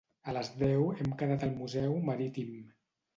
A 0.31 0.33
les 0.35 0.47
deu 0.61 0.85
hem 1.01 1.11
quedat 1.19 1.45
al 1.47 1.51
Museu 1.59 1.93
Marítim. 2.09 2.49